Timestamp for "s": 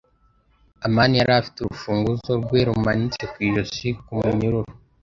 0.79-0.83